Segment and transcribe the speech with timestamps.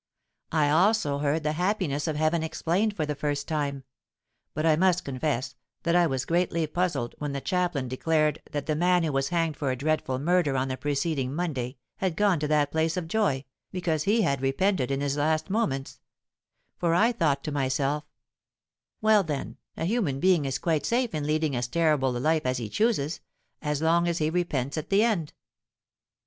[0.51, 3.83] I also heard the happiness of heaven explained for the first time:
[4.55, 8.75] but I must confess that I was greatly puzzled when the chaplain declared that the
[8.75, 12.47] man who was hanged for a dreadful murder on the preceding Monday, had gone to
[12.47, 17.51] that place of joy, because he had repented in his last moments—for I thought to
[17.51, 18.03] myself,
[19.01, 22.57] 'Well, then, a human being is quite safe in leading as terrible a life as
[22.57, 23.19] he chooses,
[23.61, 25.31] as long as he repents at the end.'